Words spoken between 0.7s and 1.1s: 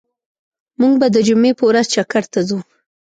موږ به